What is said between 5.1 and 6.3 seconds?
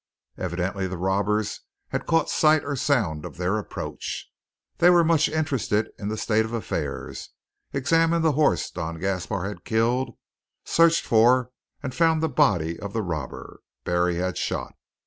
interested in the